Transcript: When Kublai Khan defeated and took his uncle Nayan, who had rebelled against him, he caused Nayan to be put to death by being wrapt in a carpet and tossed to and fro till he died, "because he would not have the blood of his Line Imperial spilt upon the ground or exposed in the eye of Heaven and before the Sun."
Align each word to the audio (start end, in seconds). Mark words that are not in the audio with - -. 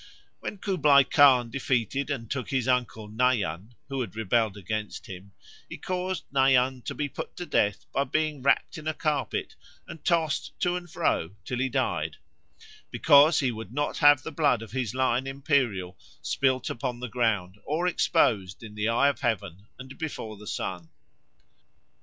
When 0.39 0.57
Kublai 0.57 1.03
Khan 1.03 1.51
defeated 1.51 2.09
and 2.09 2.27
took 2.31 2.49
his 2.49 2.67
uncle 2.67 3.07
Nayan, 3.07 3.75
who 3.87 4.01
had 4.01 4.15
rebelled 4.15 4.57
against 4.57 5.05
him, 5.05 5.33
he 5.69 5.77
caused 5.77 6.25
Nayan 6.33 6.81
to 6.85 6.95
be 6.95 7.07
put 7.07 7.35
to 7.35 7.45
death 7.45 7.85
by 7.91 8.05
being 8.05 8.41
wrapt 8.41 8.79
in 8.79 8.87
a 8.87 8.95
carpet 8.95 9.55
and 9.87 10.03
tossed 10.03 10.59
to 10.61 10.75
and 10.75 10.89
fro 10.89 11.35
till 11.45 11.59
he 11.59 11.69
died, 11.69 12.17
"because 12.89 13.41
he 13.41 13.51
would 13.51 13.71
not 13.73 13.99
have 13.99 14.23
the 14.23 14.31
blood 14.31 14.63
of 14.63 14.71
his 14.71 14.95
Line 14.95 15.27
Imperial 15.27 15.99
spilt 16.23 16.71
upon 16.71 16.99
the 16.99 17.07
ground 17.07 17.59
or 17.63 17.85
exposed 17.85 18.63
in 18.63 18.73
the 18.73 18.87
eye 18.89 19.07
of 19.07 19.21
Heaven 19.21 19.67
and 19.77 19.95
before 19.99 20.35
the 20.35 20.47
Sun." 20.47 20.89